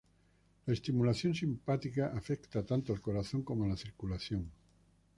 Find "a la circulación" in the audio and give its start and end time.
3.65-4.49